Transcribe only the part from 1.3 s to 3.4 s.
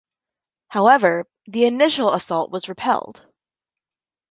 the initial assault was repelled.